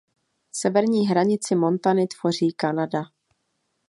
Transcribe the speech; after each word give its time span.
Severní 0.51 1.07
hranici 1.07 1.55
Montany 1.55 2.07
tvoří 2.07 2.51
Kanada. 2.55 3.01